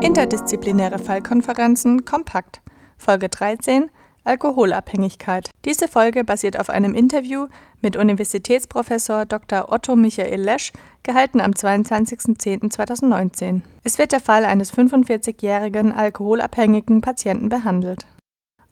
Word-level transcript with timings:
Interdisziplinäre 0.00 0.98
Fallkonferenzen 0.98 2.04
kompakt. 2.04 2.60
Folge 2.96 3.28
13 3.28 3.90
Alkoholabhängigkeit. 4.24 5.50
Diese 5.64 5.88
Folge 5.88 6.24
basiert 6.24 6.58
auf 6.58 6.68
einem 6.68 6.94
Interview 6.94 7.46
mit 7.80 7.96
Universitätsprofessor 7.96 9.26
Dr. 9.26 9.72
Otto 9.72 9.96
Michael 9.96 10.40
Lesch, 10.40 10.72
gehalten 11.02 11.40
am 11.40 11.52
22.10.2019. 11.52 13.62
Es 13.84 13.98
wird 13.98 14.12
der 14.12 14.20
Fall 14.20 14.44
eines 14.44 14.74
45-jährigen 14.74 15.92
alkoholabhängigen 15.92 17.00
Patienten 17.00 17.48
behandelt. 17.48 18.06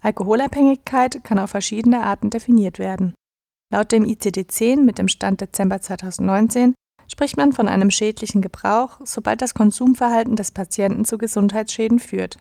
Alkoholabhängigkeit 0.01 1.23
kann 1.23 1.39
auf 1.39 1.51
verschiedene 1.51 2.03
Arten 2.03 2.31
definiert 2.31 2.79
werden. 2.79 3.15
Laut 3.73 3.93
dem 3.93 4.05
ICD-10 4.05 4.83
mit 4.83 4.99
dem 4.99 5.09
Stand 5.09 5.41
Dezember 5.41 5.81
2019 5.81 6.75
spricht 7.11 7.37
man 7.37 7.53
von 7.53 7.69
einem 7.69 7.91
schädlichen 7.91 8.43
Gebrauch, 8.43 9.01
sobald 9.05 9.43
das 9.43 9.55
Konsumverhalten 9.55 10.37
des 10.37 10.51
Patienten 10.51 11.05
zu 11.05 11.19
Gesundheitsschäden 11.19 11.99
führt. 11.99 12.39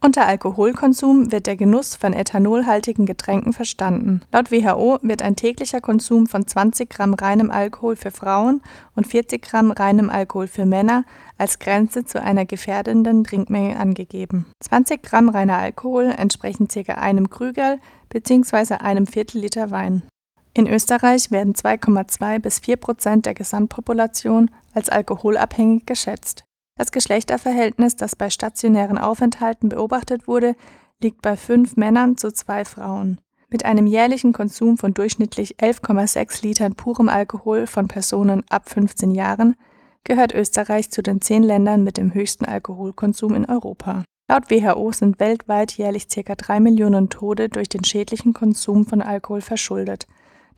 Unter 0.00 0.26
Alkoholkonsum 0.26 1.32
wird 1.32 1.48
der 1.48 1.56
Genuss 1.56 1.96
von 1.96 2.12
ethanolhaltigen 2.12 3.04
Getränken 3.04 3.52
verstanden. 3.52 4.20
Laut 4.32 4.52
WHO 4.52 4.98
wird 5.02 5.22
ein 5.22 5.34
täglicher 5.34 5.80
Konsum 5.80 6.28
von 6.28 6.46
20 6.46 6.88
Gramm 6.88 7.14
reinem 7.14 7.50
Alkohol 7.50 7.96
für 7.96 8.12
Frauen 8.12 8.62
und 8.94 9.08
40 9.08 9.42
Gramm 9.42 9.72
reinem 9.72 10.08
Alkohol 10.08 10.46
für 10.46 10.66
Männer 10.66 11.04
als 11.36 11.58
Grenze 11.58 12.04
zu 12.04 12.22
einer 12.22 12.44
gefährdenden 12.44 13.24
Trinkmenge 13.24 13.76
angegeben. 13.76 14.46
20 14.60 15.02
Gramm 15.02 15.28
reiner 15.28 15.58
Alkohol 15.58 16.14
entsprechen 16.16 16.68
ca. 16.68 16.94
einem 16.94 17.28
Krügerl 17.28 17.80
bzw. 18.08 18.74
einem 18.74 19.08
Viertelliter 19.08 19.72
Wein. 19.72 20.02
In 20.58 20.66
Österreich 20.66 21.30
werden 21.30 21.54
2,2 21.54 22.40
bis 22.40 22.58
4 22.58 22.78
Prozent 22.78 23.26
der 23.26 23.34
Gesamtpopulation 23.34 24.50
als 24.74 24.88
alkoholabhängig 24.88 25.86
geschätzt. 25.86 26.42
Das 26.76 26.90
Geschlechterverhältnis, 26.90 27.94
das 27.94 28.16
bei 28.16 28.28
stationären 28.28 28.98
Aufenthalten 28.98 29.68
beobachtet 29.68 30.26
wurde, 30.26 30.56
liegt 31.00 31.22
bei 31.22 31.36
fünf 31.36 31.76
Männern 31.76 32.16
zu 32.16 32.32
zwei 32.32 32.64
Frauen. 32.64 33.20
Mit 33.48 33.64
einem 33.64 33.86
jährlichen 33.86 34.32
Konsum 34.32 34.78
von 34.78 34.94
durchschnittlich 34.94 35.58
11,6 35.58 36.42
Litern 36.42 36.74
purem 36.74 37.08
Alkohol 37.08 37.68
von 37.68 37.86
Personen 37.86 38.42
ab 38.50 38.68
15 38.68 39.12
Jahren 39.12 39.54
gehört 40.02 40.34
Österreich 40.34 40.90
zu 40.90 41.04
den 41.04 41.20
zehn 41.20 41.44
Ländern 41.44 41.84
mit 41.84 41.98
dem 41.98 42.12
höchsten 42.14 42.46
Alkoholkonsum 42.46 43.36
in 43.36 43.44
Europa. 43.44 44.02
Laut 44.28 44.50
WHO 44.50 44.90
sind 44.90 45.20
weltweit 45.20 45.70
jährlich 45.74 46.08
ca. 46.08 46.34
drei 46.34 46.58
Millionen 46.58 47.10
Tode 47.10 47.48
durch 47.48 47.68
den 47.68 47.84
schädlichen 47.84 48.32
Konsum 48.32 48.86
von 48.86 49.02
Alkohol 49.02 49.40
verschuldet 49.40 50.08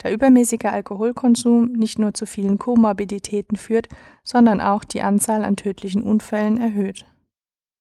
da 0.02 0.10
übermäßiger 0.10 0.72
Alkoholkonsum 0.72 1.72
nicht 1.72 1.98
nur 1.98 2.14
zu 2.14 2.26
vielen 2.26 2.58
Komorbiditäten 2.58 3.56
führt, 3.56 3.88
sondern 4.24 4.60
auch 4.60 4.82
die 4.82 5.02
Anzahl 5.02 5.44
an 5.44 5.56
tödlichen 5.56 6.02
Unfällen 6.02 6.58
erhöht. 6.58 7.06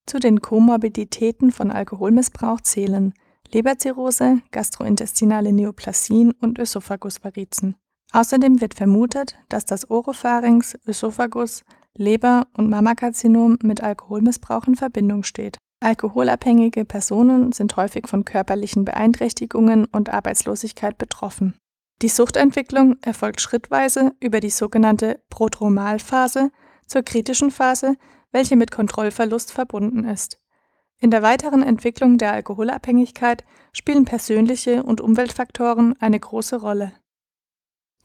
Zu 0.06 0.20
den 0.20 0.42
Komorbiditäten 0.42 1.52
von 1.52 1.72
Alkoholmissbrauch 1.72 2.62
zählen 2.62 3.14
Leberzirrhose, 3.52 4.42
gastrointestinale 4.52 5.54
Neoplasien 5.54 6.34
und 6.42 6.60
Ösophagusvarizen. 6.60 7.76
Außerdem 8.12 8.60
wird 8.60 8.74
vermutet, 8.74 9.38
dass 9.50 9.66
das 9.66 9.90
Oropharynx, 9.90 10.78
Ösophagus, 10.88 11.64
Leber- 11.96 12.48
und 12.58 12.70
Mammakarzinom 12.70 13.58
mit 13.64 13.82
Alkoholmissbrauch 13.82 14.68
in 14.68 14.76
Verbindung 14.76 15.24
steht. 15.24 15.58
Alkoholabhängige 15.82 16.86
Personen 16.86 17.52
sind 17.52 17.78
häufig 17.78 18.08
von 18.08 18.26
körperlichen 18.26 18.84
Beeinträchtigungen 18.84 19.86
und 19.86 20.10
Arbeitslosigkeit 20.10 20.98
betroffen. 20.98 21.54
Die 22.02 22.10
Suchtentwicklung 22.10 22.98
erfolgt 23.02 23.42
schrittweise 23.42 24.14
über 24.22 24.40
die 24.40 24.50
sogenannte 24.50 25.22
Prodromalphase 25.30 26.52
zur 26.88 27.04
kritischen 27.04 27.52
Phase, 27.52 27.96
welche 28.32 28.56
mit 28.56 28.72
Kontrollverlust 28.72 29.52
verbunden 29.52 30.06
ist. 30.06 30.40
In 31.02 31.12
der 31.12 31.22
weiteren 31.22 31.62
Entwicklung 31.62 32.18
der 32.18 32.34
Alkoholabhängigkeit 32.34 33.44
spielen 33.74 34.06
persönliche 34.06 34.84
und 34.84 35.02
Umweltfaktoren 35.02 35.96
eine 36.02 36.20
große 36.20 36.58
Rolle. 36.58 36.94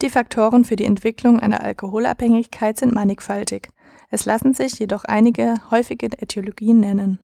Die 0.03 0.11
Faktoren 0.11 0.65
für 0.65 0.77
die 0.77 0.85
Entwicklung 0.85 1.39
einer 1.39 1.63
Alkoholabhängigkeit 1.63 2.79
sind 2.79 2.95
mannigfaltig. 2.95 3.71
Es 4.11 4.25
lassen 4.25 4.55
sich 4.55 4.79
jedoch 4.79 5.05
einige 5.05 5.55
häufige 5.71 6.07
Äthiologien 6.07 6.81
nennen. 6.81 7.21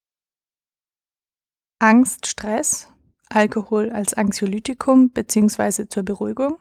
Angst, 1.78 2.26
Stress, 2.26 2.88
Alkohol 3.32 3.90
als 3.90 4.12
Anxiolytikum 4.14 5.10
bzw. 5.10 5.86
zur 5.88 6.02
Beruhigung, 6.02 6.58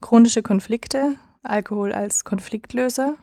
chronische 0.00 0.42
Konflikte, 0.42 1.16
Alkohol 1.44 1.92
als 1.92 2.24
Konfliktlöser, 2.24 3.16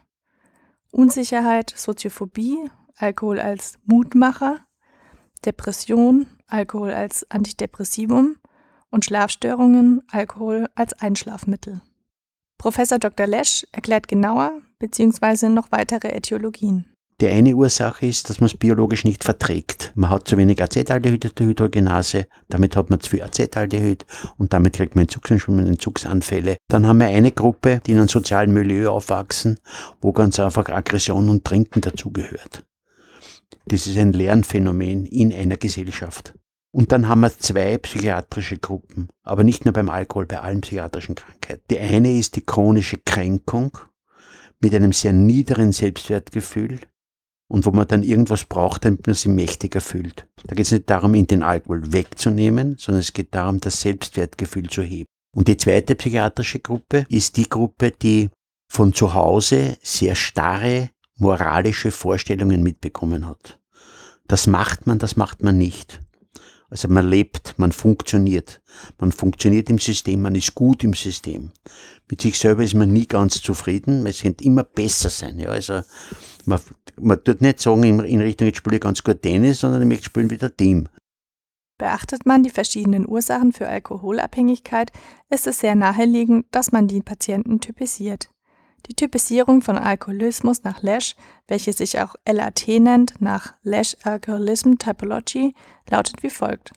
Unsicherheit, 0.90 1.74
Soziophobie, 1.76 2.72
Alkohol 2.96 3.42
als 3.42 3.78
Mutmacher, 3.84 4.66
Depression, 5.46 6.28
Alkohol 6.48 6.92
als 6.94 7.30
Antidepressivum 7.30 8.38
und 8.90 9.04
Schlafstörungen, 9.04 10.04
Alkohol 10.10 10.70
als 10.76 10.94
Einschlafmittel. 10.94 11.82
Professor 12.58 13.00
Dr. 13.00 13.28
Lesch 13.28 13.68
erklärt 13.74 14.08
genauer 14.08 14.62
bzw. 14.80 15.50
noch 15.50 15.74
weitere 15.74 16.08
Äthiologien. 16.08 16.95
Die 17.22 17.30
eine 17.30 17.56
Ursache 17.56 18.08
ist, 18.08 18.30
dass 18.30 18.42
man 18.42 18.48
es 18.48 18.58
biologisch 18.58 19.06
nicht 19.06 19.24
verträgt. 19.24 19.94
Man 19.96 20.10
hat 20.10 20.28
zu 20.28 20.36
wenig 20.36 20.62
Acetaldehyd 20.62 21.40
der 21.40 21.48
Hydrogenase, 21.48 22.28
damit 22.50 22.76
hat 22.76 22.90
man 22.90 23.00
zu 23.00 23.12
viel 23.12 23.22
Acetaldehyd 23.22 24.06
und 24.38 24.52
damit 24.52 24.74
kriegt 24.74 24.96
man 24.96 25.04
Entzugsanschwimmen, 25.04 25.66
Entzugsanfälle. 25.66 26.58
Dann 26.68 26.86
haben 26.86 27.00
wir 27.00 27.08
eine 27.08 27.32
Gruppe, 27.32 27.80
die 27.86 27.92
in 27.92 28.00
einem 28.00 28.10
sozialen 28.10 28.54
Milieu 28.54 28.90
aufwachsen, 28.90 29.60
wo 30.02 30.12
ganz 30.12 30.42
einfach 30.42 30.68
Aggression 30.68 31.30
und 31.30 31.46
Trinken 31.46 31.80
dazugehört. 31.80 32.66
Das 33.68 33.88
ist 33.88 33.98
ein 33.98 34.12
Lernphänomen 34.12 35.06
in 35.06 35.34
einer 35.34 35.56
Gesellschaft. 35.56 36.34
Und 36.72 36.92
dann 36.92 37.08
haben 37.08 37.22
wir 37.22 37.40
zwei 37.40 37.78
psychiatrische 37.78 38.58
Gruppen, 38.58 39.08
aber 39.24 39.46
nicht 39.46 39.64
nur 39.64 39.74
beim 39.74 39.90
Alkohol, 39.90 40.26
bei 40.26 40.42
allen 40.42 40.60
psychiatrischen 40.60 41.16
Krankheiten. 41.16 41.64
Die 41.72 41.80
eine 41.80 42.12
ist 42.12 42.36
die 42.36 42.46
chronische 42.46 42.98
Kränkung 42.98 43.78
mit 44.60 44.76
einem 44.76 44.92
sehr 44.92 45.14
niederen 45.14 45.72
Selbstwertgefühl, 45.72 46.82
und 47.48 47.66
wo 47.66 47.72
man 47.72 47.88
dann 47.88 48.04
irgendwas 48.04 48.46
braucht, 48.46 48.86
damit 48.86 49.06
man 49.06 49.16
sich 49.16 49.28
mächtiger 49.28 49.82
fühlt. 49.82 50.28
Da 50.46 50.56
geht 50.56 50.66
es 50.66 50.72
nicht 50.72 50.90
darum, 50.90 51.16
ihn 51.16 51.28
den 51.28 51.44
Alkohol 51.44 51.94
wegzunehmen, 51.94 52.78
sondern 52.80 53.02
es 53.02 53.14
geht 53.14 53.34
darum, 53.36 53.60
das 53.60 53.82
Selbstwertgefühl 53.82 54.70
zu 54.70 54.82
heben. 54.82 55.08
Und 55.36 55.48
die 55.48 55.58
zweite 55.58 55.96
psychiatrische 55.96 56.60
Gruppe 56.60 57.06
ist 57.10 57.38
die 57.38 57.50
Gruppe, 57.50 57.92
die 57.92 58.30
von 58.68 58.94
zu 58.94 59.14
Hause 59.14 59.78
sehr 59.82 60.16
starre 60.16 60.90
moralische 61.18 61.92
Vorstellungen 61.92 62.64
mitbekommen 62.64 63.28
hat. 63.28 63.60
Das 64.28 64.48
macht 64.48 64.88
man, 64.88 64.98
das 64.98 65.18
macht 65.18 65.44
man 65.44 65.58
nicht. 65.58 66.02
Also 66.70 66.88
man 66.88 67.08
lebt, 67.08 67.54
man 67.58 67.72
funktioniert. 67.72 68.62
Man 68.98 69.12
funktioniert 69.12 69.70
im 69.70 69.78
System, 69.78 70.22
man 70.22 70.36
ist 70.36 70.56
gut 70.56 70.84
im 70.84 70.94
System. 70.94 71.52
Mit 72.10 72.22
sich 72.22 72.38
selber 72.38 72.64
ist 72.64 72.74
man 72.74 72.92
nie 72.92 73.08
ganz 73.08 73.42
zufrieden, 73.42 74.06
es 74.08 74.22
könnte 74.22 74.44
immer 74.44 74.64
besser 74.64 75.10
sein. 75.10 75.40
Ja, 75.40 75.50
also 75.50 75.82
man, 76.48 76.60
man 77.00 77.24
tut 77.24 77.42
nicht 77.42 77.60
sagen 77.60 77.84
in, 77.84 78.22
Richtung, 78.22 78.48
jetzt 78.48 78.58
spiele 78.58 78.78
ich 78.78 78.82
ganz 78.82 79.04
gut 79.04 79.22
Tennis, 79.22 79.60
sondern 79.60 79.82
ich 79.82 79.88
möchte 79.88 80.06
spielen 80.06 80.30
wie 80.30 80.38
der 80.38 80.56
Team. 80.56 80.88
Beachtet 81.78 82.26
man 82.26 82.44
die 82.44 82.50
verschiedenen 82.50 83.08
Ursachen 83.08 83.52
für 83.52 83.68
Alkoholabhängigkeit, 83.68 84.92
ist 85.30 85.46
es 85.46 85.60
sehr 85.60 85.76
naheliegend, 85.76 86.46
dass 86.52 86.72
man 86.72 86.88
die 86.88 87.02
Patienten 87.02 87.60
typisiert. 87.60 88.30
Die 88.88 88.94
Typisierung 88.94 89.62
von 89.62 89.78
Alkoholismus 89.78 90.64
nach 90.64 90.84
Lesch, 90.84 91.16
welche 91.48 91.74
sich 91.74 92.00
auch 92.00 92.16
LAT 92.28 92.68
nennt, 92.68 93.20
nach 93.20 93.56
Lesch 93.64 93.98
Alcoholism 94.04 94.76
Typology, 94.78 95.54
lautet 95.90 96.22
wie 96.24 96.30
folgt. 96.30 96.72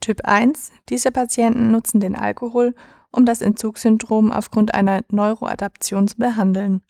Typ 0.00 0.24
1. 0.24 0.70
Diese 0.88 1.10
Patienten 1.10 1.70
nutzen 1.72 2.00
den 2.00 2.14
Alkohol, 2.14 2.74
um 3.10 3.26
das 3.26 3.40
Entzugssyndrom 3.40 4.30
aufgrund 4.30 4.72
einer 4.72 5.02
Neuroadaption 5.10 6.06
zu 6.06 6.16
behandeln. 6.16 6.82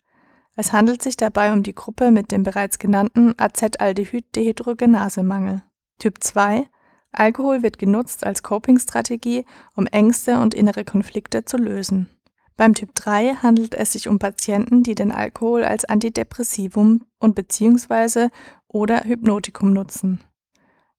Es 0.59 0.73
handelt 0.73 1.01
sich 1.01 1.15
dabei 1.15 1.53
um 1.53 1.63
die 1.63 1.73
Gruppe 1.73 2.11
mit 2.11 2.33
dem 2.33 2.43
bereits 2.43 2.79
genannten 2.79 3.33
Acetaldehyd-Dehydrogenase-Mangel. 3.37 5.61
Typ 5.99 6.21
2 6.21 6.67
Alkohol 7.13 7.63
wird 7.63 7.79
genutzt 7.79 8.25
als 8.25 8.43
Coping-Strategie, 8.43 9.45
um 9.73 9.87
Ängste 9.87 10.41
und 10.41 10.53
innere 10.53 10.83
Konflikte 10.83 11.45
zu 11.45 11.55
lösen. 11.55 12.09
Beim 12.57 12.73
Typ 12.73 12.93
3 12.93 13.35
handelt 13.35 13.73
es 13.73 13.93
sich 13.93 14.09
um 14.09 14.19
Patienten, 14.19 14.83
die 14.83 14.95
den 14.95 15.13
Alkohol 15.13 15.63
als 15.63 15.85
Antidepressivum 15.85 17.05
und 17.19 17.35
bzw. 17.35 18.27
oder 18.67 19.05
Hypnotikum 19.05 19.71
nutzen. 19.71 20.19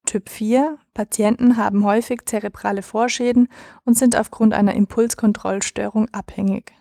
Typ 0.07 0.31
4 0.31 0.79
Patienten 0.95 1.59
haben 1.59 1.85
häufig 1.85 2.25
zerebrale 2.25 2.81
Vorschäden 2.81 3.49
und 3.85 3.99
sind 3.99 4.17
aufgrund 4.17 4.55
einer 4.55 4.75
Impulskontrollstörung 4.75 6.09
abhängig. 6.13 6.73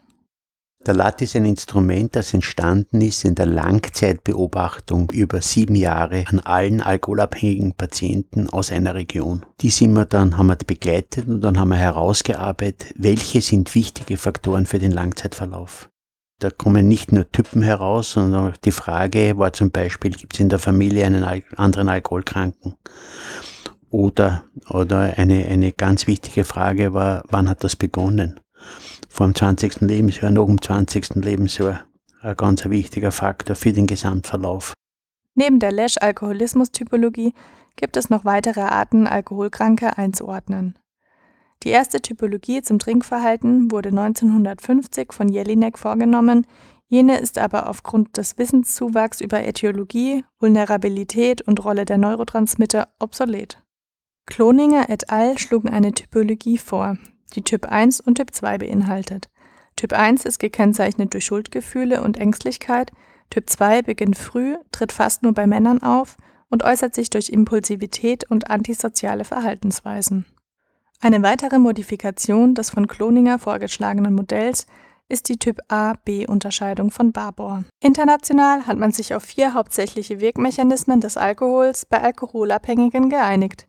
Der 0.85 0.93
LAT 0.93 1.21
ist 1.21 1.35
ein 1.35 1.43
Instrument, 1.43 2.15
das 2.15 2.33
entstanden 2.33 3.01
ist 3.01 3.25
in 3.25 3.35
der 3.35 3.45
Langzeitbeobachtung 3.45 5.09
über 5.11 5.41
sieben 5.41 5.75
Jahre 5.75 6.23
an 6.27 6.39
allen 6.39 6.79
alkoholabhängigen 6.79 7.73
Patienten 7.73 8.49
aus 8.49 8.71
einer 8.71 8.95
Region. 8.95 9.45
Die 9.59 9.71
sind 9.71 9.91
wir 9.91 10.05
dann, 10.05 10.37
haben 10.37 10.47
wir 10.47 10.55
begleitet 10.55 11.27
und 11.27 11.41
dann 11.41 11.59
haben 11.59 11.69
wir 11.69 11.77
herausgearbeitet, 11.77 12.93
welche 12.95 13.41
sind 13.41 13.75
wichtige 13.75 14.15
Faktoren 14.15 14.65
für 14.65 14.79
den 14.79 14.93
Langzeitverlauf. 14.93 15.89
Da 16.39 16.49
kommen 16.49 16.87
nicht 16.87 17.11
nur 17.11 17.29
Typen 17.29 17.61
heraus, 17.61 18.13
sondern 18.13 18.53
die 18.63 18.71
Frage 18.71 19.37
war 19.37 19.51
zum 19.51 19.71
Beispiel, 19.71 20.11
gibt 20.11 20.35
es 20.35 20.39
in 20.39 20.47
der 20.47 20.59
Familie 20.59 21.05
einen 21.05 21.25
anderen 21.57 21.89
Alkoholkranken? 21.89 22.75
Oder, 23.89 24.45
oder 24.69 25.17
eine, 25.17 25.45
eine 25.45 25.73
ganz 25.73 26.07
wichtige 26.07 26.45
Frage 26.45 26.93
war, 26.93 27.23
wann 27.27 27.49
hat 27.49 27.65
das 27.65 27.75
begonnen? 27.75 28.39
Vor 29.09 29.27
dem 29.27 29.35
20. 29.35 29.81
Lebensjahr, 29.81 30.31
noch 30.31 30.47
dem 30.47 30.61
20. 30.61 31.15
Lebensjahr. 31.15 31.81
Ein 32.21 32.35
ganz 32.35 32.65
wichtiger 32.65 33.11
Faktor 33.11 33.55
für 33.55 33.73
den 33.73 33.87
Gesamtverlauf. 33.87 34.73
Neben 35.35 35.59
der 35.59 35.71
Lesch-Alkoholismus-Typologie 35.71 37.33
gibt 37.75 37.95
es 37.95 38.09
noch 38.09 38.25
weitere 38.25 38.61
Arten, 38.61 39.07
Alkoholkranke 39.07 39.97
einzuordnen. 39.97 40.77
Die 41.63 41.69
erste 41.69 42.01
Typologie 42.01 42.61
zum 42.61 42.79
Trinkverhalten 42.79 43.71
wurde 43.71 43.89
1950 43.89 45.13
von 45.13 45.29
Jelinek 45.29 45.77
vorgenommen, 45.77 46.45
jene 46.91 47.19
ist 47.19 47.37
aber 47.37 47.69
aufgrund 47.69 48.17
des 48.17 48.39
Wissenszuwachs 48.39 49.21
über 49.21 49.45
Äthiologie, 49.45 50.23
Vulnerabilität 50.39 51.41
und 51.43 51.63
Rolle 51.63 51.85
der 51.85 51.99
Neurotransmitter 51.99 52.87
obsolet. 52.97 53.61
Kloninger 54.25 54.89
et 54.89 55.11
al. 55.11 55.37
schlugen 55.37 55.69
eine 55.69 55.93
Typologie 55.93 56.57
vor, 56.57 56.97
die 57.29 57.43
Typ 57.43 57.65
1 57.65 57.99
und 57.99 58.15
Typ 58.15 58.33
2 58.33 58.57
beinhaltet. 58.59 59.29
Typ 59.75 59.93
1 59.93 60.25
ist 60.25 60.39
gekennzeichnet 60.39 61.13
durch 61.13 61.25
Schuldgefühle 61.25 62.01
und 62.01 62.17
Ängstlichkeit, 62.17 62.91
Typ 63.29 63.49
2 63.49 63.83
beginnt 63.83 64.17
früh, 64.17 64.55
tritt 64.71 64.91
fast 64.91 65.23
nur 65.23 65.33
bei 65.33 65.45
Männern 65.45 65.83
auf 65.83 66.17
und 66.49 66.63
äußert 66.63 66.95
sich 66.95 67.09
durch 67.09 67.29
Impulsivität 67.29 68.29
und 68.29 68.49
antisoziale 68.49 69.23
Verhaltensweisen. 69.23 70.25
Eine 70.99 71.21
weitere 71.21 71.59
Modifikation 71.59 72.55
des 72.55 72.71
von 72.71 72.87
Kloninger 72.87 73.39
vorgeschlagenen 73.39 74.13
Modells 74.13 74.65
ist 75.07 75.29
die 75.29 75.37
Typ 75.37 75.59
A-B-Unterscheidung 75.69 76.91
von 76.91 77.11
Barbour. 77.11 77.63
International 77.79 78.67
hat 78.67 78.77
man 78.77 78.91
sich 78.91 79.15
auf 79.15 79.23
vier 79.23 79.53
hauptsächliche 79.53 80.19
Wirkmechanismen 80.19 81.01
des 81.01 81.17
Alkohols 81.17 81.85
bei 81.85 82.01
Alkoholabhängigen 82.01 83.09
geeinigt. 83.09 83.67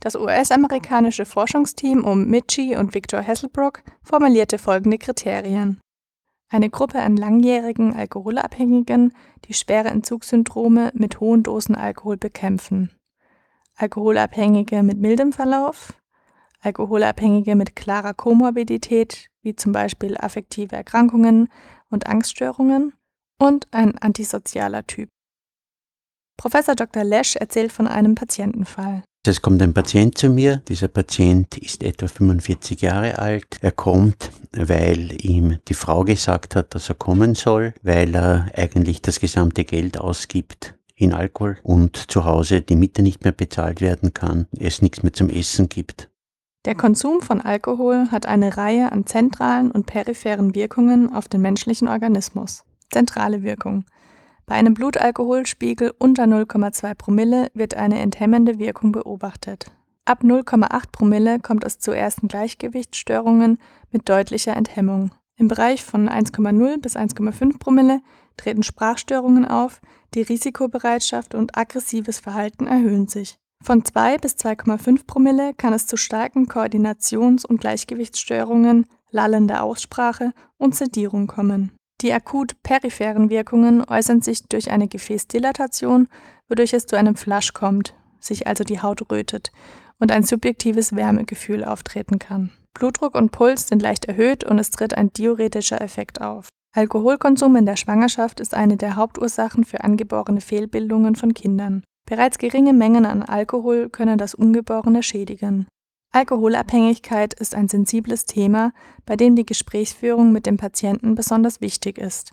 Das 0.00 0.16
US-amerikanische 0.16 1.26
Forschungsteam 1.26 2.04
um 2.04 2.26
Mitchie 2.26 2.74
und 2.74 2.94
Victor 2.94 3.22
Hasselbrook 3.22 3.82
formulierte 4.02 4.58
folgende 4.58 4.96
Kriterien. 4.96 5.78
Eine 6.48 6.70
Gruppe 6.70 7.00
an 7.00 7.16
langjährigen 7.16 7.94
Alkoholabhängigen, 7.94 9.12
die 9.44 9.54
schwere 9.54 9.88
Entzugssyndrome 9.88 10.90
mit 10.94 11.20
hohen 11.20 11.42
Dosen 11.42 11.74
Alkohol 11.74 12.16
bekämpfen. 12.16 12.90
Alkoholabhängige 13.76 14.82
mit 14.82 14.98
mildem 14.98 15.32
Verlauf, 15.32 15.92
Alkoholabhängige 16.60 17.54
mit 17.54 17.76
klarer 17.76 18.14
Komorbidität, 18.14 19.28
wie 19.42 19.54
zum 19.54 19.72
Beispiel 19.72 20.16
affektive 20.16 20.74
Erkrankungen 20.74 21.48
und 21.90 22.06
Angststörungen, 22.06 22.94
und 23.38 23.68
ein 23.70 23.96
antisozialer 23.96 24.86
Typ. 24.86 25.08
Professor 26.36 26.74
Dr. 26.74 27.04
Lesch 27.04 27.36
erzählt 27.36 27.72
von 27.72 27.86
einem 27.86 28.14
Patientenfall. 28.14 29.02
Es 29.26 29.42
kommt 29.42 29.60
ein 29.60 29.74
Patient 29.74 30.16
zu 30.16 30.30
mir. 30.30 30.62
Dieser 30.68 30.88
Patient 30.88 31.58
ist 31.58 31.82
etwa 31.82 32.08
45 32.08 32.80
Jahre 32.80 33.18
alt. 33.18 33.58
Er 33.60 33.70
kommt, 33.70 34.30
weil 34.52 35.22
ihm 35.22 35.58
die 35.68 35.74
Frau 35.74 36.04
gesagt 36.04 36.56
hat, 36.56 36.74
dass 36.74 36.88
er 36.88 36.94
kommen 36.94 37.34
soll, 37.34 37.74
weil 37.82 38.14
er 38.14 38.50
eigentlich 38.56 39.02
das 39.02 39.20
gesamte 39.20 39.64
Geld 39.64 39.98
ausgibt 39.98 40.74
in 40.96 41.12
Alkohol 41.12 41.58
und 41.62 42.10
zu 42.10 42.24
Hause 42.24 42.62
die 42.62 42.76
Miete 42.76 43.02
nicht 43.02 43.22
mehr 43.22 43.32
bezahlt 43.32 43.82
werden 43.82 44.14
kann, 44.14 44.46
es 44.58 44.80
nichts 44.80 45.02
mehr 45.02 45.12
zum 45.12 45.28
Essen 45.28 45.68
gibt. 45.68 46.08
Der 46.64 46.74
Konsum 46.74 47.20
von 47.20 47.42
Alkohol 47.42 48.10
hat 48.10 48.24
eine 48.24 48.56
Reihe 48.56 48.90
an 48.90 49.06
zentralen 49.06 49.70
und 49.70 49.84
peripheren 49.84 50.54
Wirkungen 50.54 51.12
auf 51.12 51.28
den 51.28 51.42
menschlichen 51.42 51.88
Organismus. 51.88 52.64
Zentrale 52.90 53.42
Wirkung. 53.42 53.84
Bei 54.50 54.56
einem 54.56 54.74
Blutalkoholspiegel 54.74 55.94
unter 55.96 56.24
0,2 56.24 56.94
Promille 56.96 57.52
wird 57.54 57.74
eine 57.74 58.00
enthemmende 58.00 58.58
Wirkung 58.58 58.90
beobachtet. 58.90 59.70
Ab 60.04 60.24
0,8 60.24 60.90
Promille 60.90 61.38
kommt 61.38 61.62
es 61.62 61.78
zu 61.78 61.92
ersten 61.92 62.26
Gleichgewichtsstörungen 62.26 63.58
mit 63.92 64.08
deutlicher 64.08 64.56
Enthemmung. 64.56 65.12
Im 65.36 65.46
Bereich 65.46 65.84
von 65.84 66.08
1,0 66.08 66.80
bis 66.80 66.96
1,5 66.96 67.60
Promille 67.60 68.00
treten 68.36 68.64
Sprachstörungen 68.64 69.44
auf, 69.44 69.80
die 70.14 70.22
Risikobereitschaft 70.22 71.36
und 71.36 71.56
aggressives 71.56 72.18
Verhalten 72.18 72.66
erhöhen 72.66 73.06
sich. 73.06 73.38
Von 73.62 73.84
2 73.84 74.18
bis 74.18 74.34
2,5 74.34 75.06
Promille 75.06 75.54
kann 75.54 75.72
es 75.74 75.86
zu 75.86 75.96
starken 75.96 76.48
Koordinations- 76.48 77.46
und 77.46 77.60
Gleichgewichtsstörungen, 77.60 78.86
lallender 79.12 79.62
Aussprache 79.62 80.32
und 80.58 80.74
Sedierung 80.74 81.28
kommen. 81.28 81.70
Die 82.00 82.12
akut 82.12 82.62
peripheren 82.62 83.28
Wirkungen 83.28 83.84
äußern 83.86 84.22
sich 84.22 84.44
durch 84.44 84.70
eine 84.70 84.88
Gefäßdilatation, 84.88 86.08
wodurch 86.48 86.72
es 86.72 86.86
zu 86.86 86.96
einem 86.96 87.16
Flasch 87.16 87.52
kommt, 87.52 87.94
sich 88.20 88.46
also 88.46 88.64
die 88.64 88.80
Haut 88.80 89.10
rötet 89.10 89.52
und 89.98 90.10
ein 90.10 90.22
subjektives 90.22 90.96
Wärmegefühl 90.96 91.62
auftreten 91.62 92.18
kann. 92.18 92.50
Blutdruck 92.72 93.14
und 93.14 93.32
Puls 93.32 93.68
sind 93.68 93.82
leicht 93.82 94.06
erhöht 94.06 94.44
und 94.44 94.58
es 94.58 94.70
tritt 94.70 94.96
ein 94.96 95.12
diuretischer 95.12 95.80
Effekt 95.80 96.20
auf. 96.20 96.48
Alkoholkonsum 96.72 97.56
in 97.56 97.66
der 97.66 97.76
Schwangerschaft 97.76 98.40
ist 98.40 98.54
eine 98.54 98.76
der 98.76 98.96
Hauptursachen 98.96 99.64
für 99.64 99.82
angeborene 99.82 100.40
Fehlbildungen 100.40 101.16
von 101.16 101.34
Kindern. 101.34 101.82
Bereits 102.08 102.38
geringe 102.38 102.72
Mengen 102.72 103.06
an 103.06 103.22
Alkohol 103.22 103.90
können 103.90 104.18
das 104.18 104.34
Ungeborene 104.34 105.02
schädigen. 105.02 105.66
Alkoholabhängigkeit 106.12 107.34
ist 107.34 107.54
ein 107.54 107.68
sensibles 107.68 108.24
Thema, 108.24 108.72
bei 109.06 109.16
dem 109.16 109.36
die 109.36 109.46
Gesprächsführung 109.46 110.32
mit 110.32 110.46
dem 110.46 110.56
Patienten 110.56 111.14
besonders 111.14 111.60
wichtig 111.60 111.98
ist. 111.98 112.32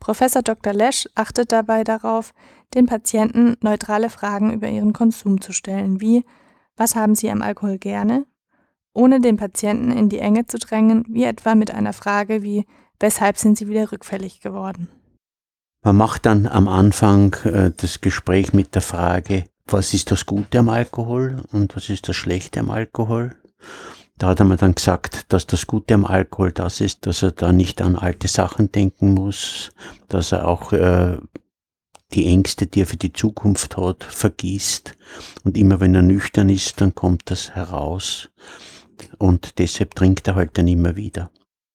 Professor 0.00 0.42
Dr. 0.42 0.72
Lesch 0.72 1.08
achtet 1.14 1.52
dabei 1.52 1.84
darauf, 1.84 2.34
den 2.74 2.86
Patienten 2.86 3.56
neutrale 3.60 4.10
Fragen 4.10 4.52
über 4.52 4.68
ihren 4.68 4.92
Konsum 4.92 5.40
zu 5.40 5.52
stellen, 5.52 6.00
wie 6.00 6.24
Was 6.76 6.96
haben 6.96 7.14
Sie 7.14 7.30
am 7.30 7.42
Alkohol 7.42 7.78
gerne? 7.78 8.26
ohne 8.94 9.20
den 9.20 9.36
Patienten 9.36 9.90
in 9.90 10.08
die 10.08 10.18
Enge 10.18 10.46
zu 10.46 10.58
drängen, 10.58 11.04
wie 11.08 11.24
etwa 11.24 11.54
mit 11.54 11.72
einer 11.72 11.92
Frage 11.92 12.42
wie 12.42 12.66
Weshalb 13.00 13.36
sind 13.36 13.58
Sie 13.58 13.66
wieder 13.66 13.90
rückfällig 13.90 14.40
geworden? 14.42 14.88
Man 15.82 15.96
macht 15.96 16.24
dann 16.24 16.46
am 16.46 16.68
Anfang 16.68 17.34
äh, 17.42 17.72
das 17.76 18.00
Gespräch 18.00 18.52
mit 18.52 18.76
der 18.76 18.82
Frage, 18.82 19.46
was 19.66 19.94
ist 19.94 20.10
das 20.10 20.26
Gute 20.26 20.58
am 20.58 20.68
Alkohol 20.68 21.42
und 21.52 21.76
was 21.76 21.88
ist 21.88 22.08
das 22.08 22.16
Schlechte 22.16 22.60
am 22.60 22.70
Alkohol? 22.70 23.36
Da 24.18 24.28
hat 24.28 24.40
er 24.40 24.44
mir 24.44 24.56
dann 24.56 24.74
gesagt, 24.74 25.32
dass 25.32 25.46
das 25.46 25.66
Gute 25.66 25.94
am 25.94 26.04
Alkohol 26.04 26.52
das 26.52 26.80
ist, 26.80 27.06
dass 27.06 27.22
er 27.22 27.32
da 27.32 27.52
nicht 27.52 27.80
an 27.82 27.96
alte 27.96 28.28
Sachen 28.28 28.70
denken 28.70 29.14
muss, 29.14 29.72
dass 30.08 30.32
er 30.32 30.46
auch 30.46 30.72
äh, 30.72 31.16
die 32.12 32.26
Ängste, 32.26 32.66
die 32.66 32.82
er 32.82 32.86
für 32.86 32.96
die 32.96 33.12
Zukunft 33.12 33.76
hat, 33.76 34.04
vergisst. 34.04 34.94
Und 35.44 35.56
immer 35.56 35.80
wenn 35.80 35.94
er 35.94 36.02
nüchtern 36.02 36.48
ist, 36.48 36.80
dann 36.80 36.94
kommt 36.94 37.22
das 37.30 37.54
heraus. 37.54 38.28
Und 39.18 39.58
deshalb 39.58 39.94
trinkt 39.94 40.28
er 40.28 40.34
halt 40.34 40.56
dann 40.58 40.68
immer 40.68 40.96
wieder. 40.96 41.30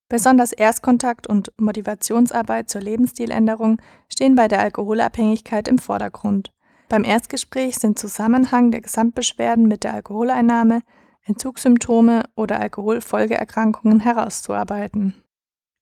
Besonders 0.09 0.53
Erstkontakt 0.53 1.27
und 1.27 1.51
Motivationsarbeit 1.57 2.69
zur 2.69 2.81
Lebensstiländerung 2.81 3.81
stehen 4.07 4.35
bei 4.35 4.47
der 4.47 4.61
Alkoholabhängigkeit 4.61 5.67
im 5.67 5.79
Vordergrund. 5.79 6.53
Beim 6.89 7.03
Erstgespräch 7.03 7.75
sind 7.75 7.99
Zusammenhang 7.99 8.71
der 8.71 8.81
Gesamtbeschwerden 8.81 9.67
mit 9.67 9.83
der 9.83 9.93
Alkoholeinnahme, 9.93 10.81
Entzugssymptome 11.25 12.23
oder 12.35 12.61
Alkoholfolgeerkrankungen 12.61 13.99
herauszuarbeiten. 13.99 15.13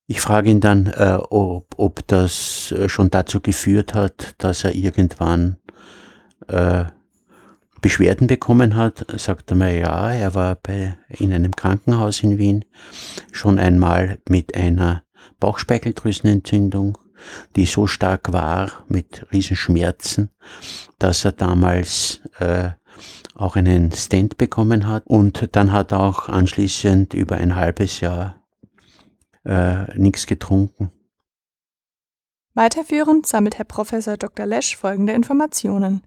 Ich 0.07 0.21
frage 0.21 0.50
ihn 0.50 0.62
dann, 0.62 0.88
äh, 0.88 1.17
ob, 1.29 1.75
ob 1.77 2.07
das 2.07 2.71
äh, 2.71 2.89
schon 2.89 3.09
dazu 3.09 3.41
geführt 3.41 3.93
hat, 3.93 4.35
dass 4.39 4.63
er 4.63 4.75
irgendwann 4.75 5.57
äh, 6.47 6.85
Beschwerden 7.81 8.25
bekommen 8.25 8.75
hat, 8.75 9.05
sagt 9.19 9.51
er 9.51 9.57
mir, 9.57 9.77
ja, 9.77 10.12
er 10.12 10.33
war 10.33 10.55
bei, 10.55 10.97
in 11.09 11.31
einem 11.31 11.55
Krankenhaus 11.55 12.24
in 12.24 12.39
Wien 12.39 12.65
schon 13.31 13.59
einmal 13.59 14.17
mit 14.27 14.55
einer 14.55 15.03
Bauchspeicheldrüsenentzündung, 15.39 16.97
die 17.55 17.65
so 17.65 17.88
stark 17.88 18.34
war 18.34 18.72
mit 18.88 19.25
Riesenschmerzen, 19.31 20.29
dass 21.00 21.25
er 21.25 21.31
damals 21.31 22.22
äh, 22.39 22.72
auch 23.36 23.55
einen 23.55 23.91
Stent 23.91 24.38
bekommen 24.38 24.88
hat 24.88 25.03
und 25.05 25.55
dann 25.55 25.72
hat 25.72 25.91
er 25.91 26.00
auch 26.00 26.29
anschließend 26.29 27.13
über 27.13 27.36
ein 27.38 27.55
halbes 27.55 28.00
Jahr 28.00 28.41
äh, 29.43 29.98
nichts 29.98 30.25
getrunken. 30.25 30.91
Weiterführend 32.53 33.27
sammelt 33.27 33.57
Herr 33.57 33.65
Professor 33.65 34.15
Dr. 34.15 34.45
Lesch 34.45 34.77
folgende 34.77 35.12
Informationen. 35.13 36.03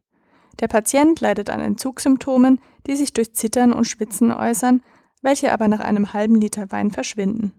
Der 0.60 0.68
Patient 0.68 1.20
leidet 1.20 1.50
an 1.50 1.60
Entzugssymptomen, 1.60 2.60
die 2.86 2.96
sich 2.96 3.12
durch 3.12 3.34
Zittern 3.34 3.72
und 3.72 3.84
Schwitzen 3.84 4.32
äußern, 4.32 4.82
welche 5.20 5.52
aber 5.52 5.68
nach 5.68 5.80
einem 5.80 6.14
halben 6.14 6.40
Liter 6.40 6.72
Wein 6.72 6.90
verschwinden. 6.90 7.52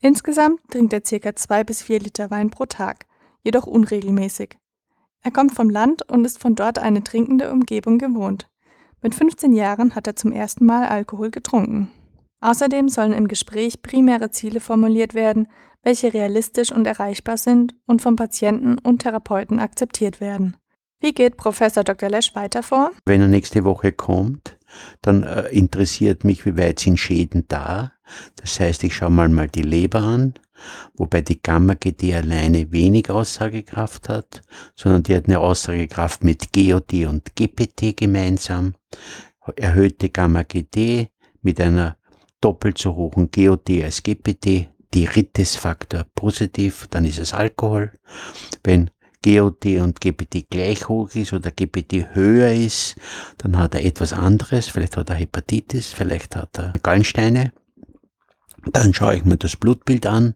Insgesamt 0.00 0.60
trinkt 0.70 0.92
er 0.92 1.00
ca. 1.00 1.34
zwei 1.34 1.64
bis 1.64 1.82
vier 1.82 1.98
Liter 1.98 2.30
Wein 2.30 2.50
pro 2.50 2.66
Tag, 2.66 3.06
jedoch 3.42 3.66
unregelmäßig. 3.66 4.56
Er 5.22 5.32
kommt 5.32 5.54
vom 5.54 5.68
Land 5.70 6.08
und 6.10 6.24
ist 6.24 6.40
von 6.40 6.54
dort 6.54 6.78
eine 6.78 7.02
trinkende 7.02 7.50
Umgebung 7.50 7.98
gewohnt. 7.98 8.48
Mit 9.02 9.14
15 9.14 9.52
Jahren 9.52 9.94
hat 9.94 10.06
er 10.06 10.16
zum 10.16 10.32
ersten 10.32 10.64
Mal 10.64 10.86
Alkohol 10.86 11.30
getrunken. 11.30 11.90
Außerdem 12.40 12.88
sollen 12.88 13.12
im 13.12 13.28
Gespräch 13.28 13.82
primäre 13.82 14.30
Ziele 14.30 14.60
formuliert 14.60 15.14
werden, 15.14 15.48
welche 15.82 16.12
realistisch 16.12 16.72
und 16.72 16.86
erreichbar 16.86 17.36
sind 17.36 17.74
und 17.86 18.02
vom 18.02 18.16
Patienten 18.16 18.78
und 18.78 19.02
Therapeuten 19.02 19.58
akzeptiert 19.58 20.20
werden. 20.20 20.56
Wie 21.00 21.12
geht 21.12 21.36
Professor 21.36 21.84
Dr. 21.84 22.08
Lesch 22.08 22.34
weiter 22.34 22.62
vor? 22.62 22.90
Wenn 23.06 23.20
er 23.20 23.28
nächste 23.28 23.64
Woche 23.64 23.92
kommt, 23.92 24.58
dann 25.00 25.22
äh, 25.22 25.48
interessiert 25.48 26.24
mich, 26.24 26.44
wie 26.44 26.56
weit 26.56 26.80
sind 26.80 26.98
Schäden 26.98 27.44
da. 27.48 27.92
Das 28.36 28.58
heißt, 28.60 28.84
ich 28.84 28.94
schaue 28.94 29.10
mal 29.10 29.28
mal 29.28 29.48
die 29.48 29.62
Leber 29.62 30.00
an, 30.00 30.34
wobei 30.94 31.20
die 31.20 31.40
Gamma-GT 31.40 32.14
alleine 32.14 32.70
wenig 32.72 33.10
Aussagekraft 33.10 34.08
hat, 34.08 34.42
sondern 34.74 35.02
die 35.02 35.16
hat 35.16 35.26
eine 35.26 35.40
Aussagekraft 35.40 36.24
mit 36.24 36.52
GOT 36.52 36.92
und 37.06 37.34
GPT 37.36 37.96
gemeinsam. 37.96 38.74
Erhöhte 39.56 40.10
Gamma-GT 40.10 41.08
mit 41.42 41.60
einer 41.60 41.96
doppelt 42.40 42.78
so 42.78 42.94
hohen 42.94 43.30
GOT 43.30 43.70
als 43.82 44.02
GPT, 44.02 44.68
Diabetes-Faktor 44.94 46.04
positiv, 46.14 46.86
dann 46.90 47.04
ist 47.04 47.18
es 47.18 47.34
Alkohol. 47.34 47.92
Wenn 48.64 48.90
GOT 49.24 49.66
und 49.66 50.00
GPT 50.00 50.48
gleich 50.48 50.88
hoch 50.88 51.10
ist 51.14 51.32
oder 51.32 51.50
GPT 51.50 52.14
höher 52.14 52.52
ist, 52.52 52.96
dann 53.38 53.58
hat 53.58 53.74
er 53.74 53.84
etwas 53.84 54.12
anderes, 54.12 54.68
vielleicht 54.68 54.96
hat 54.96 55.10
er 55.10 55.16
Hepatitis, 55.16 55.92
vielleicht 55.92 56.36
hat 56.36 56.58
er 56.58 56.72
Gallensteine. 56.82 57.52
Dann 58.72 58.92
schaue 58.92 59.16
ich 59.16 59.24
mir 59.24 59.36
das 59.36 59.56
Blutbild 59.56 60.06
an, 60.06 60.34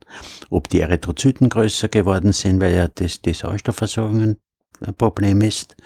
ob 0.48 0.68
die 0.68 0.80
Erythrozyten 0.80 1.48
größer 1.48 1.88
geworden 1.88 2.32
sind, 2.32 2.60
weil 2.60 2.74
ja 2.74 2.88
das, 2.88 3.20
die 3.20 3.32
Sauerstoffversorgung 3.32 4.36
ein 4.80 4.94
Problem 4.94 5.40
ist. 5.40 5.76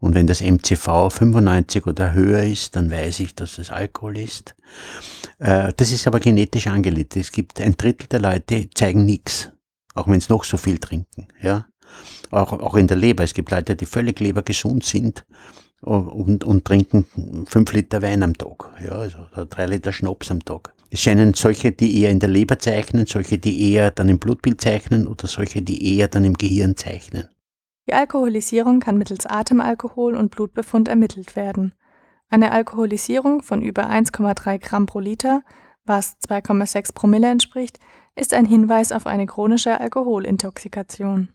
Und 0.00 0.14
wenn 0.14 0.26
das 0.26 0.40
MCV 0.40 1.10
95 1.10 1.86
oder 1.86 2.12
höher 2.12 2.42
ist, 2.42 2.76
dann 2.76 2.90
weiß 2.90 3.20
ich, 3.20 3.34
dass 3.34 3.58
es 3.58 3.70
Alkohol 3.70 4.18
ist. 4.18 4.54
Äh, 5.38 5.72
das 5.76 5.92
ist 5.92 6.06
aber 6.06 6.20
genetisch 6.20 6.66
angelegt. 6.66 7.16
Es 7.16 7.32
gibt 7.32 7.60
ein 7.60 7.76
Drittel 7.76 8.06
der 8.08 8.20
Leute, 8.20 8.68
zeigen 8.74 9.04
nichts, 9.04 9.50
auch 9.94 10.08
wenn 10.08 10.20
sie 10.20 10.32
noch 10.32 10.44
so 10.44 10.56
viel 10.56 10.78
trinken. 10.78 11.28
Ja? 11.42 11.66
Auch, 12.30 12.52
auch 12.52 12.76
in 12.76 12.86
der 12.86 12.96
Leber. 12.96 13.24
Es 13.24 13.34
gibt 13.34 13.50
Leute, 13.50 13.76
die 13.76 13.86
völlig 13.86 14.20
lebergesund 14.20 14.84
sind 14.84 15.24
und, 15.80 16.44
und 16.44 16.64
trinken 16.64 17.46
fünf 17.48 17.72
Liter 17.72 18.02
Wein 18.02 18.22
am 18.22 18.36
Tag. 18.36 18.70
Ja, 18.84 18.92
also 18.92 19.18
drei 19.48 19.66
Liter 19.66 19.92
Schnaps 19.92 20.30
am 20.30 20.44
Tag. 20.44 20.74
Es 20.90 21.00
scheinen 21.02 21.34
solche, 21.34 21.72
die 21.72 22.00
eher 22.00 22.10
in 22.10 22.18
der 22.18 22.30
Leber 22.30 22.58
zeichnen, 22.58 23.06
solche, 23.06 23.38
die 23.38 23.72
eher 23.72 23.90
dann 23.90 24.08
im 24.08 24.18
Blutbild 24.18 24.60
zeichnen 24.60 25.06
oder 25.06 25.26
solche, 25.26 25.60
die 25.60 25.96
eher 25.96 26.08
dann 26.08 26.24
im 26.24 26.34
Gehirn 26.34 26.76
zeichnen. 26.76 27.28
Die 27.86 27.94
Alkoholisierung 27.94 28.80
kann 28.80 28.98
mittels 28.98 29.26
Atemalkohol 29.26 30.14
und 30.14 30.30
Blutbefund 30.30 30.88
ermittelt 30.88 31.36
werden. 31.36 31.74
Eine 32.30 32.52
Alkoholisierung 32.52 33.42
von 33.42 33.62
über 33.62 33.88
1,3 33.88 34.58
Gramm 34.58 34.86
pro 34.86 35.00
Liter, 35.00 35.42
was 35.84 36.18
2,6 36.20 36.92
Promille 36.92 37.28
entspricht, 37.28 37.78
ist 38.14 38.34
ein 38.34 38.44
Hinweis 38.44 38.92
auf 38.92 39.06
eine 39.06 39.26
chronische 39.26 39.80
Alkoholintoxikation. 39.80 41.30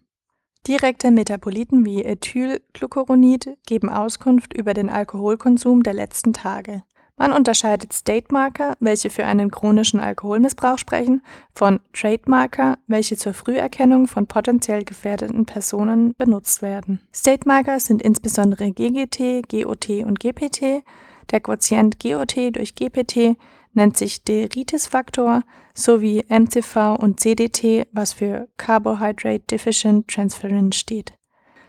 Direkte 0.67 1.11
Metaboliten 1.11 1.85
wie 1.85 2.03
Ethylglucuronid 2.03 3.57
geben 3.65 3.89
Auskunft 3.89 4.53
über 4.53 4.73
den 4.73 4.89
Alkoholkonsum 4.89 5.83
der 5.83 5.93
letzten 5.93 6.33
Tage. 6.33 6.83
Man 7.15 7.31
unterscheidet 7.31 7.93
State-Marker, 7.93 8.75
welche 8.79 9.09
für 9.09 9.25
einen 9.25 9.51
chronischen 9.51 9.99
Alkoholmissbrauch 9.99 10.79
sprechen, 10.79 11.21
von 11.53 11.79
Trade-Marker, 11.93 12.79
welche 12.87 13.17
zur 13.17 13.33
Früherkennung 13.33 14.07
von 14.07 14.25
potenziell 14.25 14.83
gefährdeten 14.83 15.45
Personen 15.45 16.13
benutzt 16.17 16.63
werden. 16.63 17.01
State-Marker 17.13 17.79
sind 17.79 18.01
insbesondere 18.01 18.71
GGT, 18.71 19.47
GOT 19.47 19.89
und 20.05 20.19
GPT. 20.19 20.83
Der 21.31 21.39
Quotient 21.39 21.99
GOT 21.99 22.55
durch 22.55 22.73
GPT 22.73 23.37
nennt 23.73 23.97
sich 23.97 24.23
Deritis-Faktor 24.23 25.43
sowie 25.75 26.23
MCV 26.29 26.95
und 26.99 27.19
CDT, 27.19 27.87
was 27.91 28.13
für 28.13 28.47
Carbohydrate 28.57 29.43
Deficient 29.49 30.07
Transferrin 30.07 30.71
steht. 30.71 31.13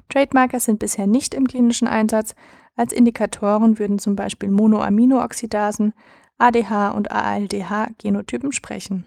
Trademarker 0.08 0.60
sind 0.60 0.78
bisher 0.78 1.06
nicht 1.06 1.34
im 1.34 1.48
klinischen 1.48 1.88
Einsatz, 1.88 2.34
als 2.76 2.92
Indikatoren 2.92 3.78
würden 3.78 3.98
zum 3.98 4.16
Beispiel 4.16 4.50
Monoaminooxidasen, 4.50 5.94
ADH 6.38 6.90
und 6.90 7.10
ALDH-Genotypen 7.12 8.52
sprechen. 8.52 9.04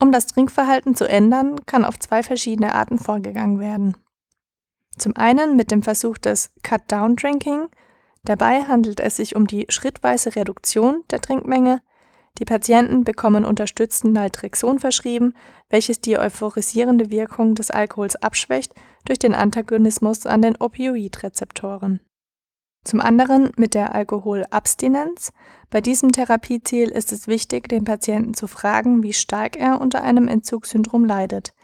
Um 0.00 0.12
das 0.12 0.26
Trinkverhalten 0.26 0.94
zu 0.94 1.08
ändern, 1.08 1.64
kann 1.66 1.84
auf 1.84 1.98
zwei 1.98 2.22
verschiedene 2.22 2.74
Arten 2.74 2.98
vorgegangen 2.98 3.60
werden. 3.60 3.96
Zum 4.96 5.16
einen 5.16 5.56
mit 5.56 5.70
dem 5.70 5.82
Versuch 5.82 6.18
des 6.18 6.50
Cut-Down-Drinking. 6.62 7.68
Dabei 8.24 8.64
handelt 8.64 9.00
es 9.00 9.16
sich 9.16 9.36
um 9.36 9.46
die 9.46 9.66
schrittweise 9.68 10.36
Reduktion 10.36 11.02
der 11.10 11.20
Trinkmenge. 11.20 11.82
Die 12.38 12.44
Patienten 12.44 13.04
bekommen 13.04 13.44
unterstützend 13.44 14.14
Naltrexon 14.14 14.78
verschrieben, 14.78 15.34
welches 15.70 16.00
die 16.00 16.18
euphorisierende 16.18 17.10
Wirkung 17.10 17.54
des 17.54 17.70
Alkohols 17.70 18.16
abschwächt 18.16 18.74
durch 19.04 19.18
den 19.18 19.34
Antagonismus 19.34 20.26
an 20.26 20.42
den 20.42 20.56
Opioidrezeptoren. 20.56 22.00
Zum 22.84 23.00
anderen 23.00 23.50
mit 23.56 23.74
der 23.74 23.94
Alkoholabstinenz. 23.94 25.32
Bei 25.70 25.80
diesem 25.80 26.12
Therapieziel 26.12 26.88
ist 26.88 27.12
es 27.12 27.28
wichtig, 27.28 27.68
den 27.68 27.84
Patienten 27.84 28.34
zu 28.34 28.48
fragen, 28.48 29.02
wie 29.02 29.12
stark 29.12 29.56
er 29.56 29.80
unter 29.80 30.02
einem 30.02 30.26
Entzugssyndrom 30.26 31.04
leidet. 31.04 31.54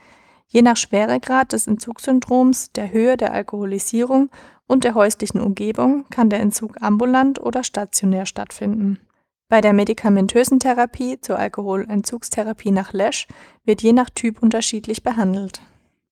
Je 0.46 0.62
nach 0.62 0.76
Schweregrad 0.76 1.52
des 1.52 1.66
Entzugssyndroms, 1.66 2.72
der 2.72 2.92
Höhe 2.92 3.16
der 3.16 3.32
Alkoholisierung 3.32 4.30
und 4.66 4.84
der 4.84 4.94
häuslichen 4.94 5.40
Umgebung 5.40 6.06
kann 6.08 6.30
der 6.30 6.40
Entzug 6.40 6.80
ambulant 6.80 7.40
oder 7.40 7.64
stationär 7.64 8.24
stattfinden. 8.24 9.00
Bei 9.48 9.60
der 9.60 9.72
medikamentösen 9.72 10.60
Therapie 10.60 11.20
zur 11.20 11.38
Alkoholentzugstherapie 11.38 12.70
nach 12.70 12.92
Lesch 12.92 13.26
wird 13.64 13.82
je 13.82 13.92
nach 13.92 14.10
Typ 14.10 14.42
unterschiedlich 14.42 15.02
behandelt. 15.02 15.62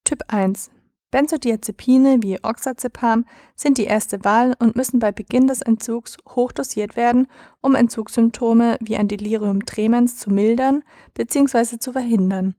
Typ 0.05 0.23
1 0.29 0.71
Benzodiazepine 1.17 2.23
wie 2.23 2.45
Oxazepam 2.45 3.25
sind 3.55 3.79
die 3.79 3.85
erste 3.85 4.23
Wahl 4.23 4.55
und 4.59 4.77
müssen 4.77 4.99
bei 4.99 5.13
Beginn 5.13 5.47
des 5.47 5.63
Entzugs 5.63 6.19
hochdosiert 6.29 6.95
werden, 6.95 7.27
um 7.63 7.75
Entzugssymptome 7.75 8.77
wie 8.83 8.99
ein 8.99 9.09
Delirium 9.09 9.65
tremens 9.65 10.19
zu 10.19 10.29
mildern 10.29 10.85
bzw. 11.15 11.79
zu 11.79 11.93
verhindern. 11.93 12.55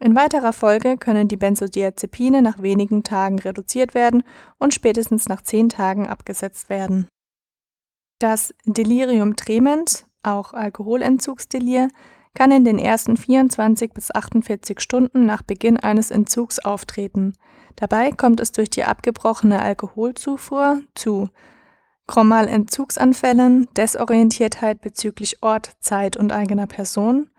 In 0.00 0.14
weiterer 0.14 0.52
Folge 0.52 0.96
können 0.96 1.26
die 1.26 1.36
Benzodiazepine 1.36 2.40
nach 2.40 2.62
wenigen 2.62 3.02
Tagen 3.02 3.40
reduziert 3.40 3.94
werden 3.94 4.22
und 4.58 4.72
spätestens 4.72 5.28
nach 5.28 5.42
zehn 5.42 5.68
Tagen 5.68 6.06
abgesetzt 6.06 6.68
werden. 6.68 7.08
Das 8.20 8.54
Delirium 8.64 9.34
tremens, 9.34 10.06
auch 10.22 10.52
Alkoholentzugsdelir, 10.52 11.88
kann 12.36 12.52
in 12.52 12.64
den 12.64 12.78
ersten 12.78 13.16
24 13.16 13.94
bis 13.94 14.14
48 14.14 14.78
Stunden 14.78 15.24
nach 15.24 15.42
Beginn 15.42 15.78
eines 15.78 16.10
Entzugs 16.10 16.58
auftreten. 16.58 17.32
Dabei 17.76 18.12
kommt 18.12 18.40
es 18.40 18.52
durch 18.52 18.68
die 18.68 18.84
abgebrochene 18.84 19.60
Alkoholzufuhr 19.60 20.82
zu 20.94 21.30
Chromalentzugsanfällen, 22.06 23.68
Desorientiertheit 23.74 24.82
bezüglich 24.82 25.42
Ort, 25.42 25.72
Zeit 25.80 26.16
und 26.16 26.30
eigener 26.30 26.66
Person, 26.66 27.30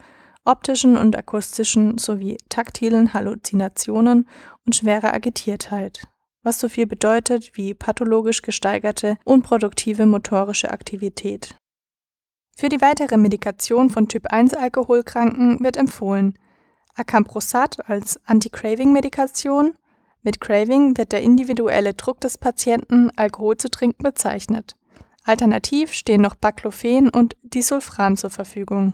optischen 0.44 0.98
und 0.98 1.16
akustischen 1.16 2.00
sowie 2.00 2.38
taktilen 2.50 3.13
Halluzinationen 3.13 4.27
und 4.66 4.75
schwerer 4.75 5.13
Agitiertheit, 5.13 6.08
was 6.42 6.60
so 6.60 6.70
viel 6.70 6.88
bedeutet 6.88 7.51
wie 7.54 7.75
pathologisch 7.75 8.42
gesteigerte 8.42 9.18
unproduktive 9.25 10.08
motorische 10.08 10.72
Aktivität. 10.72 11.56
Für 12.60 12.70
die 12.70 12.82
weitere 12.82 13.18
Medikation 13.18 13.92
von 13.92 14.08
Typ-1-Alkoholkranken 14.08 15.60
wird 15.60 15.78
empfohlen 15.78 16.40
Acamprosat 16.96 17.88
als 17.88 18.20
Anti-Craving-Medikation. 18.26 19.76
Mit 20.24 20.42
Craving 20.42 20.98
wird 20.98 21.12
der 21.12 21.22
individuelle 21.22 21.94
Druck 21.94 22.20
des 22.20 22.40
Patienten, 22.40 23.12
Alkohol 23.16 23.58
zu 23.58 23.70
trinken, 23.70 24.02
bezeichnet. 24.02 24.76
Alternativ 25.24 25.94
stehen 25.94 26.22
noch 26.22 26.34
Baclofen 26.34 27.10
und 27.10 27.38
Disulfram 27.44 28.18
zur 28.18 28.32
Verfügung. 28.32 28.94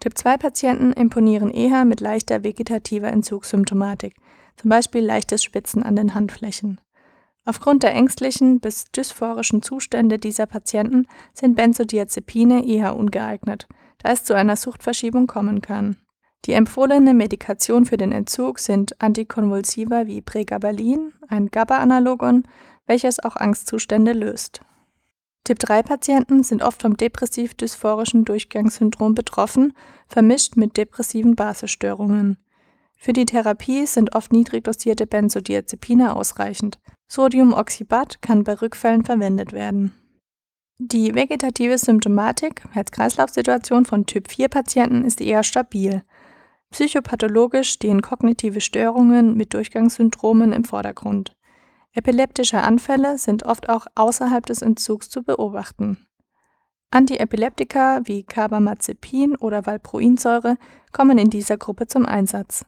Typ-2-Patienten 0.00 0.92
imponieren 0.92 1.52
eher 1.52 1.84
mit 1.84 2.00
leichter 2.00 2.42
vegetativer 2.42 3.08
Entzugssymptomatik, 3.08 4.16
zum 4.56 4.70
Beispiel 4.70 5.04
leichtes 5.04 5.44
Spitzen 5.44 5.84
an 5.84 5.94
den 5.94 6.16
Handflächen. 6.16 6.80
Aufgrund 7.48 7.84
der 7.84 7.94
ängstlichen 7.94 8.58
bis 8.58 8.86
dysphorischen 8.90 9.62
Zustände 9.62 10.18
dieser 10.18 10.46
Patienten 10.46 11.06
sind 11.32 11.54
Benzodiazepine 11.54 12.66
eher 12.66 12.96
ungeeignet, 12.96 13.68
da 13.98 14.10
es 14.10 14.24
zu 14.24 14.34
einer 14.34 14.56
Suchtverschiebung 14.56 15.28
kommen 15.28 15.62
kann. 15.62 15.96
Die 16.44 16.52
empfohlene 16.52 17.14
Medikation 17.14 17.86
für 17.86 17.96
den 17.96 18.10
Entzug 18.10 18.58
sind 18.58 19.00
Antikonvulsiva 19.00 20.06
wie 20.06 20.22
Pregabalin, 20.22 21.12
ein 21.28 21.48
GABA-Analogon, 21.48 22.42
welches 22.86 23.20
auch 23.20 23.36
Angstzustände 23.36 24.12
löst. 24.12 24.60
Typ-3-Patienten 25.44 26.42
sind 26.42 26.64
oft 26.64 26.82
vom 26.82 26.96
depressiv-dysphorischen 26.96 28.24
Durchgangssyndrom 28.24 29.14
betroffen, 29.14 29.72
vermischt 30.08 30.56
mit 30.56 30.76
depressiven 30.76 31.36
Basisstörungen. 31.36 32.38
Für 32.96 33.12
die 33.12 33.26
Therapie 33.26 33.86
sind 33.86 34.14
oft 34.14 34.32
niedrig 34.32 34.64
dosierte 34.64 35.06
Benzodiazepine 35.06 36.16
ausreichend, 36.16 36.78
Sodiumoxybat 37.08 38.20
kann 38.20 38.42
bei 38.42 38.54
Rückfällen 38.54 39.04
verwendet 39.04 39.52
werden. 39.52 39.94
Die 40.78 41.14
vegetative 41.14 41.78
Symptomatik, 41.78 42.62
Herz-Kreislauf-Situation 42.72 43.86
von 43.86 44.04
Typ-4-Patienten 44.04 45.04
ist 45.04 45.20
eher 45.20 45.42
stabil. 45.42 46.02
Psychopathologisch 46.70 47.70
stehen 47.70 48.02
kognitive 48.02 48.60
Störungen 48.60 49.36
mit 49.36 49.54
Durchgangssyndromen 49.54 50.52
im 50.52 50.64
Vordergrund. 50.64 51.32
Epileptische 51.92 52.60
Anfälle 52.60 53.16
sind 53.16 53.44
oft 53.44 53.70
auch 53.70 53.86
außerhalb 53.94 54.44
des 54.44 54.60
Entzugs 54.60 55.08
zu 55.08 55.22
beobachten. 55.22 56.06
Antiepileptika 56.90 58.00
wie 58.04 58.24
Carbamazepin 58.24 59.36
oder 59.36 59.64
Valproinsäure 59.64 60.58
kommen 60.92 61.16
in 61.16 61.30
dieser 61.30 61.56
Gruppe 61.56 61.86
zum 61.86 62.04
Einsatz. 62.04 62.66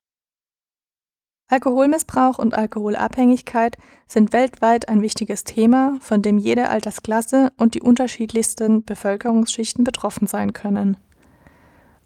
Alkoholmissbrauch 1.50 2.40
und 2.40 2.54
Alkoholabhängigkeit 2.54 3.78
sind 4.08 4.32
weltweit 4.32 4.88
ein 4.88 5.02
wichtiges 5.02 5.44
Thema, 5.44 5.98
von 6.00 6.22
dem 6.22 6.38
jede 6.38 6.70
Altersklasse 6.70 7.52
und 7.58 7.74
die 7.74 7.82
unterschiedlichsten 7.82 8.86
Bevölkerungsschichten 8.86 9.84
betroffen 9.84 10.28
sein 10.28 10.54
können 10.54 10.98